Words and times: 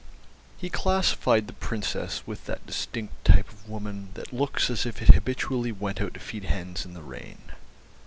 He 0.57 0.71
classified 0.71 1.45
the 1.45 1.53
Princess 1.53 2.23
with 2.25 2.47
that 2.47 2.65
distinct 2.65 3.23
type 3.23 3.47
of 3.49 3.69
woman 3.69 4.09
that 4.15 4.33
looks 4.33 4.71
as 4.71 4.83
if 4.87 4.99
it 4.99 5.09
habitually 5.13 5.71
went 5.71 6.01
out 6.01 6.15
to 6.15 6.19
feed 6.19 6.45
hens 6.45 6.85
in 6.85 6.95
the 6.95 7.03
rain. 7.03 7.51